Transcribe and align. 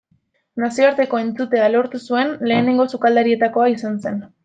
Nazioarteko 0.63 1.19
entzutea 1.25 1.69
lortu 1.75 2.03
zuen 2.09 2.35
lehenengo 2.53 2.91
sukaldarietakoa 2.97 3.73
izan 3.79 4.05
zen. 4.07 4.23